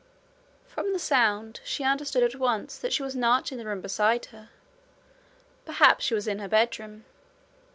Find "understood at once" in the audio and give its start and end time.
1.83-2.75